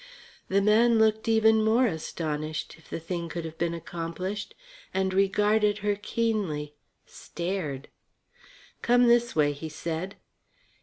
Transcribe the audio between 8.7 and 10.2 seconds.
"Come this way," he said.